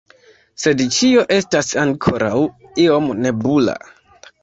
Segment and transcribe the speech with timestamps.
[0.63, 2.35] Sed ĉio estas ankoraŭ
[2.89, 3.81] iom nebula.